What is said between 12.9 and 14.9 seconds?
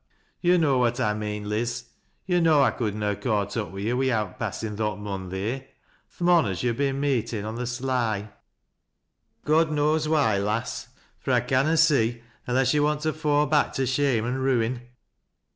to fa' back to shame an' ruin."